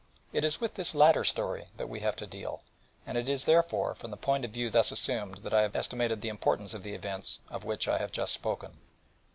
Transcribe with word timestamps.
It 0.33 0.43
is 0.43 0.59
with 0.59 0.73
this 0.73 0.95
latter 0.95 1.23
story 1.23 1.67
that 1.77 1.87
we 1.87 1.99
have 1.99 2.15
to 2.15 2.25
deal, 2.25 2.63
and 3.05 3.19
it 3.19 3.29
is, 3.29 3.43
therefore, 3.43 3.93
from 3.93 4.09
the 4.09 4.17
point 4.17 4.43
of 4.43 4.49
view 4.49 4.71
thus 4.71 4.91
assumed 4.91 5.37
that 5.43 5.53
I 5.53 5.61
have 5.61 5.75
estimated 5.75 6.21
the 6.21 6.29
importance 6.29 6.73
of 6.73 6.81
the 6.81 6.95
events 6.95 7.39
of 7.51 7.65
which 7.65 7.87
I 7.87 7.99
have 7.99 8.11
just 8.11 8.33
spoken. 8.33 8.71